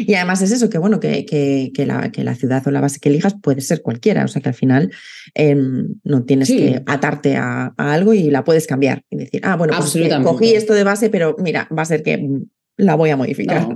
[0.07, 2.83] y además es eso, que bueno, que, que, que, la, que la ciudad o la
[2.83, 4.92] base que elijas puede ser cualquiera, o sea que al final
[5.33, 9.72] em, no tienes que atarte a, algo y la puedes cambiar y decir, ah, bueno,
[9.79, 12.29] pues cogí esto de base, pero mira, va a ser que
[12.77, 13.75] la voy a modificar.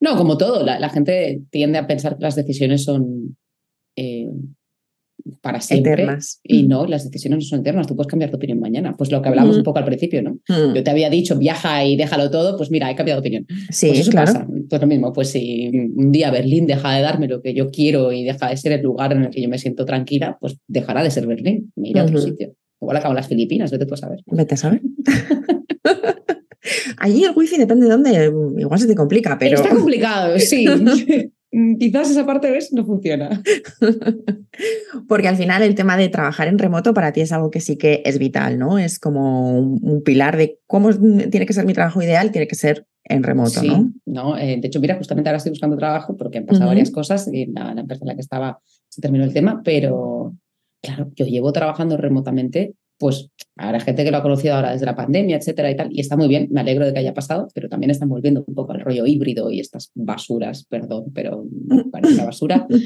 [0.00, 3.36] No, como todo, la, gente tiende a pensar que las decisiones son
[3.96, 4.30] eh,
[5.40, 5.94] para siempre.
[5.94, 6.40] Eternas.
[6.42, 6.68] Y mm.
[6.68, 8.94] no, las decisiones no son eternas, tú puedes cambiar tu opinión mañana.
[8.96, 9.64] Pues lo que hablamos un mm.
[9.64, 10.38] poco al principio, ¿no?
[10.48, 10.74] Mm.
[10.74, 13.46] Yo te había dicho, viaja y déjalo todo, pues mira, he cambiado de opinión.
[13.70, 14.32] Sí, pues eso claro.
[14.32, 14.46] pasa.
[14.68, 18.12] Pues lo mismo, pues si un día Berlín deja de darme lo que yo quiero
[18.12, 21.02] y deja de ser el lugar en el que yo me siento tranquila, pues dejará
[21.02, 22.54] de ser Berlín, me iré a otro sitio.
[22.80, 24.20] Igual acabo en las Filipinas, vete tú a saber.
[24.26, 24.82] Vete a saber.
[26.98, 29.56] Allí el wifi depende de dónde, igual se te complica, pero.
[29.56, 30.66] Está complicado, sí.
[31.78, 32.72] Quizás esa parte ¿ves?
[32.72, 33.42] no funciona.
[35.08, 37.76] Porque al final el tema de trabajar en remoto para ti es algo que sí
[37.76, 38.78] que es vital, ¿no?
[38.78, 42.86] Es como un, pilar de cómo tiene que ser mi trabajo ideal, tiene que ser
[43.04, 43.92] en remoto, ¿no?
[44.04, 47.28] no eh, de hecho, mira, justamente ahora estoy buscando trabajo porque han pasado varias cosas
[47.32, 50.34] y la, la empresa en la que estaba se terminó el tema, pero
[50.82, 54.96] claro, yo llevo trabajando remotamente pues habrá gente que lo ha conocido ahora desde la
[54.96, 57.68] pandemia, etcétera y tal, y está muy bien, me alegro de que haya pasado, pero
[57.68, 61.44] también están volviendo un poco al rollo híbrido y estas basuras, perdón, pero
[61.90, 62.66] parece una basura.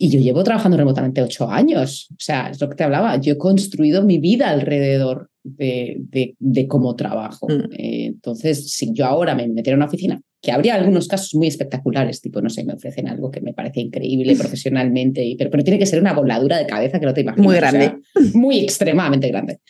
[0.00, 3.32] Y yo llevo trabajando remotamente ocho años, o sea, es lo que te hablaba, yo
[3.32, 7.48] he construido mi vida alrededor de, de, cómo trabajo.
[7.48, 7.72] Mm.
[7.72, 11.48] Eh, entonces, si yo ahora me metiera en una oficina que habría algunos casos muy
[11.48, 15.78] espectaculares, tipo, no sé, me ofrecen algo que me parece increíble profesionalmente, pero, pero tiene
[15.78, 17.44] que ser una voladura de cabeza que no te imaginas.
[17.44, 17.96] Muy grande.
[18.34, 19.60] muy extremadamente grande.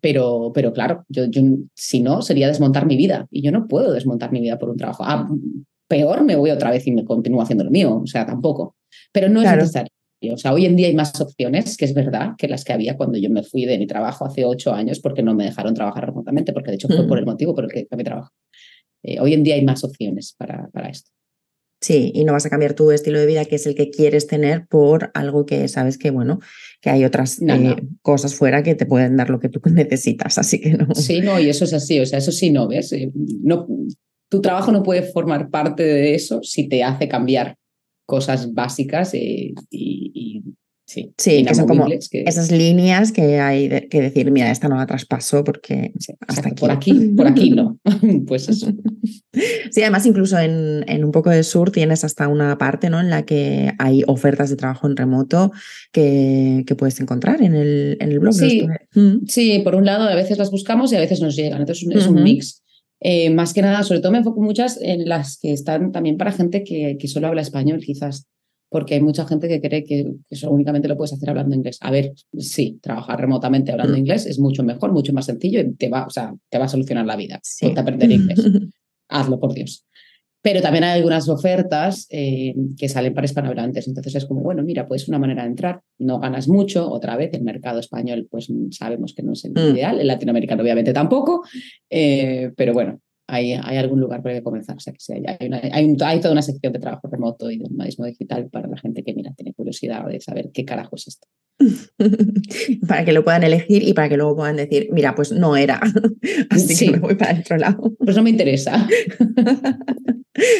[0.00, 1.42] pero, pero claro, yo, yo,
[1.74, 3.26] si no, sería desmontar mi vida.
[3.30, 5.04] Y yo no puedo desmontar mi vida por un trabajo.
[5.04, 5.28] Ah,
[5.88, 8.00] peor me voy otra vez y me continúo haciendo lo mío.
[8.02, 8.76] O sea, tampoco.
[9.12, 9.90] Pero no es necesario.
[10.32, 12.96] O sea, hoy en día hay más opciones, que es verdad, que las que había
[12.96, 16.06] cuando yo me fui de mi trabajo hace ocho años porque no me dejaron trabajar
[16.06, 18.30] remotamente, porque de hecho fue por el motivo por el que cambié trabajo.
[19.04, 21.10] Eh, hoy en día hay más opciones para, para esto.
[21.84, 24.26] Sí, y no vas a cambiar tu estilo de vida, que es el que quieres
[24.26, 26.40] tener, por algo que sabes que, bueno,
[26.80, 30.62] que hay otras eh, cosas fuera que te pueden dar lo que tú necesitas, así
[30.62, 30.94] que no.
[30.94, 32.90] Sí, no, y eso es así, o sea, eso sí no, ¿ves?
[32.92, 33.66] Eh, no,
[34.30, 37.58] tu trabajo no puede formar parte de eso si te hace cambiar
[38.06, 40.42] cosas básicas eh, y,
[40.86, 45.42] Sí, que son como esas líneas que hay que decir, mira, esta no la traspaso
[45.42, 45.92] porque
[46.28, 46.60] hasta aquí.
[46.60, 47.78] Por aquí, por aquí no.
[48.26, 48.68] pues eso.
[49.72, 53.00] Sí, además incluso en, en, un poco de sur tienes hasta una parte ¿no?
[53.00, 55.50] en la que hay ofertas de trabajo en remoto
[55.90, 58.32] que, que puedes encontrar en el, en el blog.
[58.32, 59.26] Sí, mm.
[59.26, 61.58] sí, por un lado a veces las buscamos y a veces nos llegan.
[61.58, 62.62] Entonces es un mix.
[63.00, 66.30] Eh, más que nada, sobre todo me enfoco muchas en las que están también para
[66.30, 68.28] gente que, que solo habla español, quizás
[68.74, 71.78] porque hay mucha gente que cree que eso únicamente lo puedes hacer hablando inglés.
[71.80, 73.98] A ver, sí, trabajar remotamente hablando mm.
[73.98, 76.68] inglés es mucho mejor, mucho más sencillo y te va, o sea, te va a
[76.68, 77.38] solucionar la vida.
[77.44, 77.66] Sí.
[77.66, 78.40] Ponte a aprender inglés.
[79.08, 79.86] Hazlo, por Dios.
[80.42, 83.86] Pero también hay algunas ofertas eh, que salen para hispanohablantes.
[83.86, 85.80] Entonces es como, bueno, mira, pues una manera de entrar.
[86.00, 86.90] No ganas mucho.
[86.90, 89.72] Otra vez, el mercado español, pues sabemos que no es el mm.
[89.72, 90.00] ideal.
[90.00, 91.44] El latinoamericano, obviamente, tampoco.
[91.88, 94.76] Eh, pero bueno, hay, hay algún lugar para comenzar.
[94.76, 97.68] O sea, que sí, hay, hay, hay, toda una sección de trabajo remoto y de
[97.68, 101.28] nomadismo digital para la gente que, mira, tiene curiosidad de saber qué carajo es esto.
[102.88, 105.80] para que lo puedan elegir y para que luego puedan decir, mira, pues no era.
[106.50, 107.94] Así que me voy para el otro lado.
[107.98, 108.86] Pues no me interesa.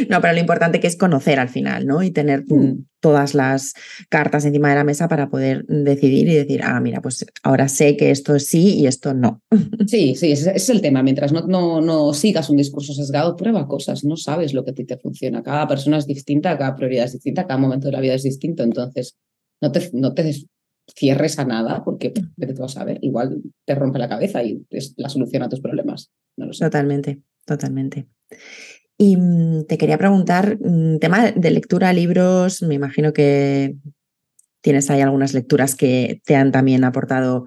[0.09, 2.01] No, pero lo importante que es conocer al final, ¿no?
[2.03, 2.85] Y tener mm.
[3.05, 3.75] Todas las
[4.09, 7.99] cartas encima de la mesa para poder decidir y decir, ah, mira, pues ahora sé
[7.99, 9.43] que esto sí y esto no.
[9.87, 11.03] Sí, sí, ese es el tema.
[11.03, 14.75] Mientras no, no, no sigas un discurso sesgado, prueba cosas, no sabes lo que a
[14.75, 15.43] ti te funciona.
[15.43, 18.63] Cada persona es distinta, cada prioridad es distinta, cada momento de la vida es distinto.
[18.63, 19.19] Entonces,
[19.61, 20.35] no te, no te
[20.97, 24.95] cierres a nada porque te vas a ver, igual te rompe la cabeza y es
[24.97, 26.11] la solución a tus problemas.
[26.39, 26.65] No lo sé.
[26.65, 28.07] Totalmente, totalmente.
[28.97, 33.77] Y mm, te quería preguntar, mm, tema de lectura, libros, me imagino que
[34.61, 37.47] tienes ahí algunas lecturas que te han también aportado,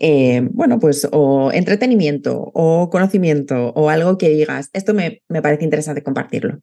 [0.00, 5.62] eh, bueno, pues o entretenimiento o conocimiento o algo que digas, esto me, me parece
[5.62, 6.58] interesante compartirlo.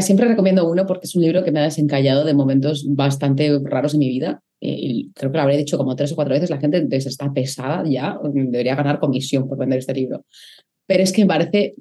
[0.00, 3.92] Siempre recomiendo uno porque es un libro que me ha desencallado de momentos bastante raros
[3.92, 4.40] en mi vida.
[4.62, 6.48] Eh, creo que lo habré dicho como tres o cuatro veces.
[6.48, 10.24] La gente está pesada ya, debería ganar comisión por vender este libro.
[10.86, 11.74] Pero es que me parece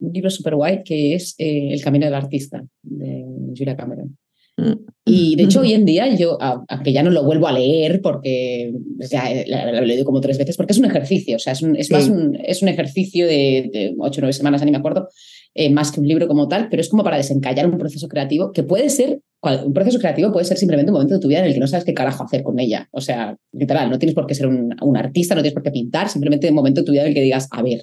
[0.00, 3.24] libro súper guay que es eh, El camino del artista, de
[3.56, 4.16] Julia Cameron.
[4.56, 4.72] Mm.
[5.04, 8.72] Y de hecho, hoy en día, yo, aunque ya no lo vuelvo a leer porque
[9.10, 11.76] ya lo he leído como tres veces, porque es un ejercicio, o sea, es, un,
[11.76, 15.08] es más un, es un ejercicio de, ocho o nueve semanas, ni me acuerdo,
[15.54, 18.50] eh, más que un libro como tal, pero es como para desencallar un proceso creativo
[18.52, 21.46] que puede ser, un proceso creativo puede ser simplemente un momento de tu vida en
[21.46, 22.88] el que no sabes qué carajo hacer con ella.
[22.90, 25.70] O sea, literal, no tienes por qué ser un, un artista, no tienes por qué
[25.70, 27.82] pintar, simplemente un momento de tu vida en el que digas, a ver,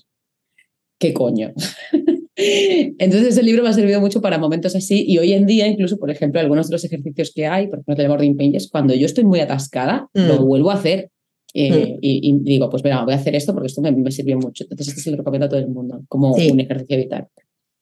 [1.04, 1.52] ¿qué coño?
[2.36, 5.98] Entonces el libro me ha servido mucho para momentos así y hoy en día incluso,
[5.98, 9.06] por ejemplo, algunos de los ejercicios que hay, por ejemplo, el boarding pages, cuando yo
[9.06, 10.46] estoy muy atascada, lo mm.
[10.46, 11.12] vuelvo a hacer
[11.54, 11.98] eh, mm.
[12.02, 14.63] y, digo, pues mira, voy a hacer esto porque esto me, sirvió mucho.
[14.63, 17.28] Entonces este sí lo recomiendo a todo el mundo como un ejercicio vital.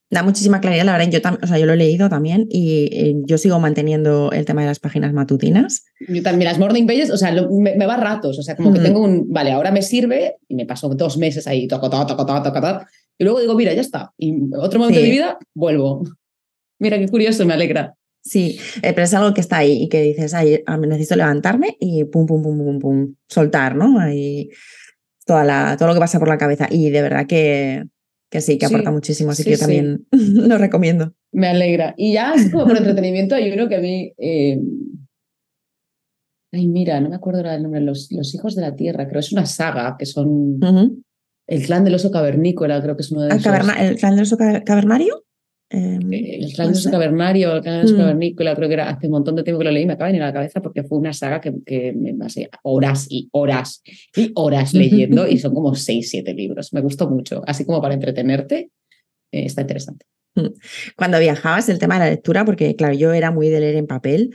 [0.09, 3.15] Da muchísima claridad, la verdad, yo, o sea, yo lo he leído también y eh,
[3.25, 5.85] yo sigo manteniendo el tema de las páginas matutinas.
[6.05, 8.83] Yo también, las morning pages, o sea, me, va ratos, o sea, como que mm.
[8.83, 12.25] tengo un, vale, ahora me sirve y me paso dos meses ahí, toco, toco, toco,
[12.25, 12.79] toco, toco,
[13.17, 14.13] y luego digo, mira, ya está.
[14.17, 16.03] Y otro momento de mi vida, vuelvo.
[16.79, 17.95] Mira, qué curioso, me alegra.
[18.23, 21.75] Sí, eh, pero es algo que está ahí y que dices, ay, ah, necesito levantarme
[21.79, 23.99] y pum, pum, pum, pum, pum, soltar, ¿no?
[23.99, 24.49] Ahí
[25.25, 26.67] toda la, todo lo que pasa por la cabeza.
[26.69, 27.85] Y de verdad que,
[28.29, 31.13] que sí, que aporta muchísimo, así que yo también lo recomiendo.
[31.31, 31.93] Me alegra.
[31.97, 34.13] Y ya, como por entretenimiento, hay uno que a mí.
[34.17, 34.59] Eh,
[36.51, 39.25] ay, mira, no me acuerdo el nombre, los, los Hijos de la Tierra, creo que
[39.25, 40.59] es una saga que son.
[41.51, 43.77] El clan del oso cavernícola, creo que es uno de ah, esos.
[43.77, 45.25] ¿El clan del oso cavernario?
[45.69, 47.97] Em, eh, el clan del oso cavernario, el clan del oso mm.
[47.97, 50.13] cavernícola, creo que era hace un montón de tiempo que lo leí, me acaba de
[50.13, 53.83] venir a la cabeza porque fue una saga que, que me pasé horas y horas
[54.15, 56.71] y horas leyendo y son como seis, siete libros.
[56.71, 58.71] Me gustó mucho, así como para entretenerte,
[59.33, 60.05] eh, está interesante.
[60.35, 60.53] Mm.
[60.95, 63.87] Cuando viajabas, el tema de la lectura, porque claro, yo era muy de leer en
[63.87, 64.33] papel,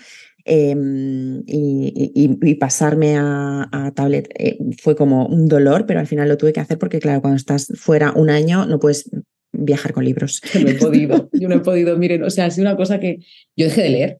[0.48, 6.52] Em, y, pasarme a, tablet eh, fue como un dolor, pero al final lo tuve
[6.52, 9.10] que hacer porque, claro, cuando estás fuera un año no puedes
[9.52, 10.40] viajar con libros.
[10.54, 13.00] Yo no he podido, yo no he podido, miren, o sea, ha sido una cosa
[13.00, 13.18] que
[13.56, 14.18] yo dejé de leer.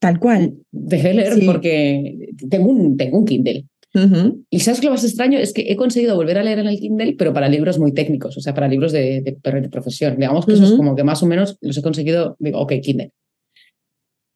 [0.00, 0.54] Tal cual.
[0.70, 3.66] Dejé de leer porque tengo un, tengo un Kindle.
[4.50, 6.78] Y sabes que lo más extraño es que he conseguido volver a leer en el
[6.78, 10.16] Kindle, pero para libros muy técnicos, o sea, para libros de, de, profesión.
[10.16, 13.12] Digamos que eso es como que más o menos los he conseguido, digo, ok, Kindle.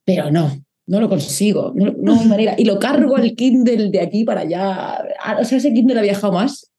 [0.04, 0.50] Pero no,
[0.92, 2.54] no lo consigo, no, hay manera.
[2.58, 5.02] Y lo cargo al Kindle de aquí para allá.
[5.24, 6.70] Ah, o sea, ese Kindle ha viajado más.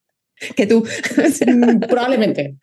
[0.56, 0.84] que tú.
[1.90, 2.56] Probablemente.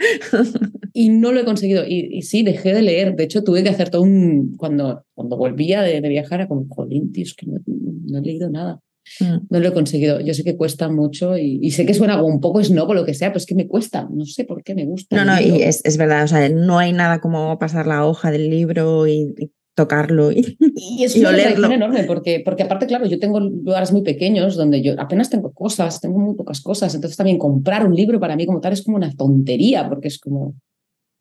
[0.93, 1.85] Y no lo he conseguido.
[1.85, 3.17] Y, sí, dejé de leer.
[3.17, 4.55] De hecho, tuve que hacer todo un.
[4.59, 8.79] Cuando, cuando volvía de, viajar, era como, jolín, tío, es que no, he leído nada.
[9.19, 9.49] Mm.
[9.51, 10.21] No lo he conseguido.
[10.21, 13.05] Yo sé que cuesta mucho y, sé que suena como un poco snob o lo
[13.05, 14.09] que sea, pero es que me cuesta.
[14.09, 15.17] No sé por qué me gusta.
[15.17, 16.23] No, no, y es, es, verdad.
[16.23, 19.35] O sea, no hay nada como pasar la hoja del libro y,
[19.75, 21.71] tocarlo y, y es una leerlo.
[21.71, 26.01] enorme porque, porque aparte, claro, yo tengo lugares muy pequeños donde yo apenas tengo cosas,
[26.01, 28.97] tengo muy pocas cosas, entonces también comprar un libro para mí como tal es como
[28.97, 30.55] una tontería porque es como,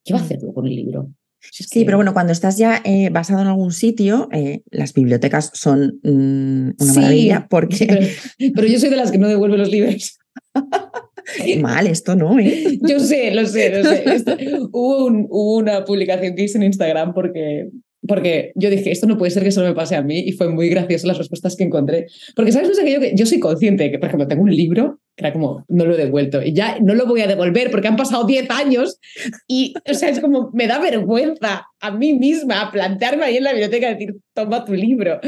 [0.03, 1.09] ¿qué va a hacer con el libro?
[1.41, 5.99] sí, pero bueno, cuando estás ya eh, basado en algún sitio, eh, las bibliotecas son
[6.03, 8.11] mm, una maravilla porque...
[8.53, 10.19] pero, yo soy de las que no devuelve los libros.
[11.61, 12.39] Mal esto, ¿no?
[12.39, 12.79] ¿Eh?
[12.81, 14.03] Yo sé, lo sé, lo sé.
[14.71, 17.69] hubo, hubo, una publicación que hice en Instagram porque
[18.07, 20.49] porque yo dije, esto no puede ser que solo me pase a mí y fue
[20.49, 22.07] muy gracioso las respuestas que encontré.
[22.35, 22.69] Porque, ¿sabes?
[22.69, 25.33] No sé, yo, que yo soy consciente de que, por ejemplo, tengo un libro era
[25.33, 28.25] como, no lo he devuelto y ya no lo voy a devolver porque han pasado
[28.25, 28.99] 10 años
[29.47, 33.51] y, o sea, es como, me da vergüenza a mí misma plantearme ahí en la
[33.51, 35.19] biblioteca y decir, toma tu libro.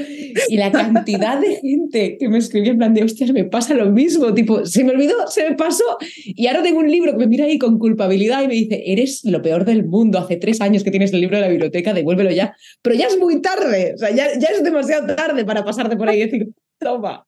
[0.50, 3.90] Y la cantidad de gente que me escribió en plan de, hostias, me pasa lo
[3.90, 5.84] mismo, tipo, se me olvidó, se me pasó
[6.26, 9.24] y ahora tengo un libro que me mira ahí con culpabilidad y me dice, eres
[9.26, 12.32] lo peor del mundo, hace tres años que tienes el libro de la biblioteca, devuélvelo
[12.32, 12.56] ya.
[12.82, 16.10] Pero ya es muy tarde, o sea, ya, ya es demasiado tarde para pasarte por
[16.10, 16.48] ahí y decir,
[16.80, 17.26] toma.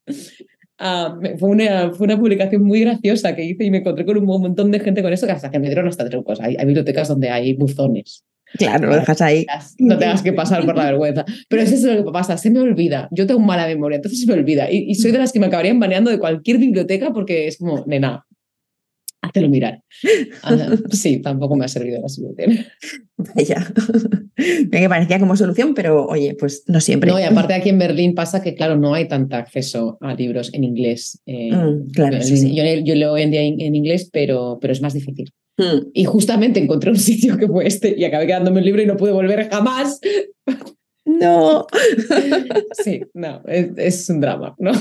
[0.79, 4.25] Ah, fue, una, fue una publicación muy graciosa que hice y me encontré con un
[4.25, 6.39] montón de gente con eso, que hasta que me dieron hasta trucos.
[6.41, 8.23] Hay, hay bibliotecas donde hay buzones.
[8.57, 9.45] Claro, lo dejas ahí.
[9.79, 11.25] No tengas que pasar por la vergüenza.
[11.49, 13.07] Pero eso es lo que pasa, se me olvida.
[13.11, 14.71] Yo tengo mala memoria, entonces se me olvida.
[14.71, 17.83] Y, y soy de las que me acabarían baneando de cualquier biblioteca porque es como,
[17.87, 18.25] nena,
[19.23, 19.81] háztelo mirar.
[20.91, 22.65] sí, tampoco me ha servido la solución.
[23.35, 23.73] Vaya,
[24.71, 27.09] me parecía como solución, pero oye, pues no siempre.
[27.09, 30.53] No, y aparte aquí en Berlín pasa que, claro, no hay tanto acceso a libros
[30.53, 31.21] en inglés.
[31.25, 35.31] Eh, mm, claro, yo, leo hoy en día en inglés, pero, pero es más difícil.
[35.57, 35.87] Mm.
[35.93, 38.97] Y justamente encontré un sitio que fue este y acabé quedándome el libro y no
[38.97, 39.99] pude volver jamás.
[41.05, 41.67] No.
[42.83, 44.71] Sí, no, es, es un drama, ¿no?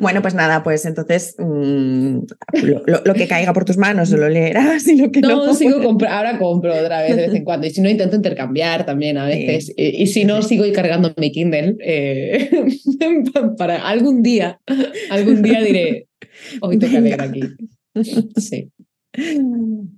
[0.00, 2.18] Bueno, pues nada, pues entonces mm,
[3.04, 5.46] lo, que caiga por tus manos lo leerás y lo que no.
[5.46, 5.76] no sigo
[6.08, 7.66] ahora compro otra vez de vez en cuando.
[7.66, 9.72] Y si no, intento intercambiar también a veces.
[9.76, 12.50] Y, si no, sigo cargando mi Kindle eh,
[13.58, 14.60] para algún día,
[15.10, 16.08] algún día diré,
[16.60, 17.40] hoy toca leer aquí.
[18.36, 18.70] Sí.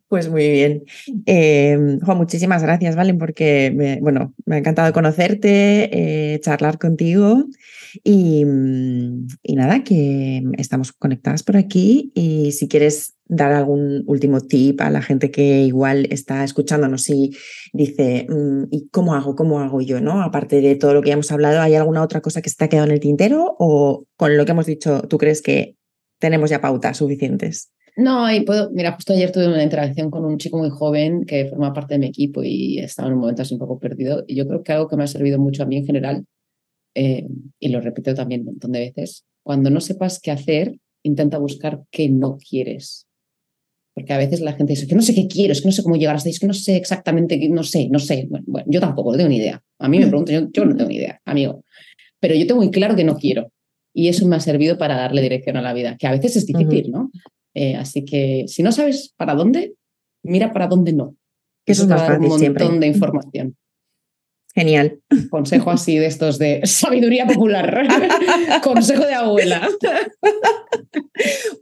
[0.09, 0.85] Pues muy bien.
[1.27, 5.91] Em, Juan, muchísimas gracias, Valen, porque me, bueno, me ha encantado conocerte,
[6.35, 7.45] eh, charlar contigo
[8.05, 8.45] y,
[9.43, 14.91] y, nada, que estamos conectadas por aquí y si quieres dar algún último tip a
[14.91, 17.37] la gente que igual está escuchándonos y
[17.73, 19.37] dice, mm, ¿y cómo hago?
[19.37, 20.01] ¿Cómo hago yo?
[20.01, 20.23] ¿no?
[20.23, 22.65] Aparte de todo lo que ya hemos hablado, ¿hay alguna otra cosa que se te
[22.65, 25.77] ha quedado en el tintero o con lo que hemos dicho, tú crees que
[26.19, 27.71] tenemos ya pautas suficientes?
[27.99, 31.47] No, y puedo, mira, justo ayer tuve una interacción con un chico muy joven que
[31.47, 34.23] forma parte de mi equipo y estaba en un momento así un poco perdido.
[34.29, 36.25] Y yo creo que algo que me ha servido mucho a mí en general,
[36.95, 37.27] eh,
[37.59, 41.83] y lo repito también un montón de veces, cuando no sepas qué hacer, intenta buscar
[41.91, 43.09] qué no quieres.
[43.95, 45.83] Porque a veces la gente dice que no sé qué quiero, es que no sé
[45.83, 48.29] cómo llegar hasta ahí, es que no sé exactamente, no sé, no sé.
[48.31, 49.61] Bueno, yo tampoco, no tengo ni idea.
[49.81, 51.65] A mí me pregunto, yo, yo no tengo ni idea, amigo.
[52.21, 53.51] Pero yo tengo muy claro que no quiero.
[53.93, 56.47] Y eso me ha servido para darle dirección a la vida, que a veces es
[56.47, 57.11] difícil, ¿no?
[57.61, 59.75] Eh, así que si no sabes para dónde,
[60.23, 61.17] mira para dónde no.
[61.67, 63.57] Eso, es más fácil un montón de información.
[64.59, 64.99] Genial.
[65.31, 67.87] Consejo así de estos de sabiduría popular.
[68.63, 69.69] consejo de abuela.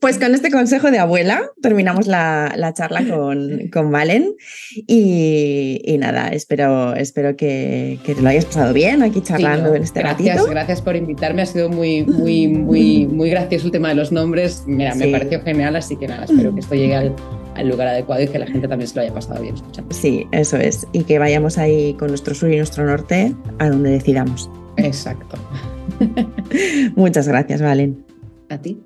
[0.00, 4.34] Pues con este consejo de abuela terminamos la, la charla con, con Valen
[4.74, 9.82] y, y, nada, espero, espero que, que, te lo hayas pasado bien aquí charlando en
[9.82, 10.50] este gracias, ratito.
[10.50, 14.64] Gracias por invitarme, ha sido muy, muy, muy, muy gracioso el tema de los nombres.
[14.66, 17.16] Mira, me pareció genial, así que nada, espero que esto llegue al,
[17.56, 19.94] al, lugar adecuado y que la gente también se lo haya pasado bien escuchando.
[19.94, 23.90] Sí, eso es, y que vayamos ahí con nuestro sur y nuestro norte a donde
[23.90, 24.50] decidamos.
[24.76, 25.36] Exacto.
[26.96, 28.04] Muchas gracias, Valen.
[28.48, 28.85] A ti.